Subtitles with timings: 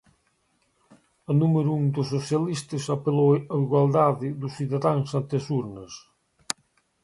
[1.31, 5.91] A número un dos socialistas apelou a igualdade dos cidadáns ante as urnas.